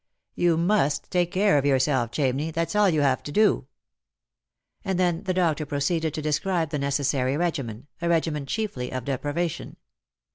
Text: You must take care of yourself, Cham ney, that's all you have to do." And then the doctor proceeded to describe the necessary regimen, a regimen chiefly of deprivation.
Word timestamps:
You 0.33 0.57
must 0.57 1.11
take 1.11 1.31
care 1.31 1.59
of 1.59 1.65
yourself, 1.67 2.09
Cham 2.09 2.37
ney, 2.37 2.49
that's 2.49 2.75
all 2.75 2.89
you 2.89 3.01
have 3.01 3.21
to 3.21 3.31
do." 3.31 3.67
And 4.83 4.97
then 4.99 5.25
the 5.25 5.33
doctor 5.35 5.63
proceeded 5.63 6.11
to 6.15 6.23
describe 6.23 6.71
the 6.71 6.79
necessary 6.79 7.37
regimen, 7.37 7.85
a 8.01 8.09
regimen 8.09 8.47
chiefly 8.47 8.91
of 8.91 9.05
deprivation. 9.05 9.75